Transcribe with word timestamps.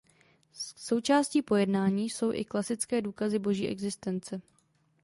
Součástí 0.77 1.41
pojednání 1.41 2.09
jsou 2.09 2.33
i 2.33 2.45
klasické 2.45 3.01
důkazy 3.01 3.39
Boží 3.39 3.67
existence. 3.67 4.41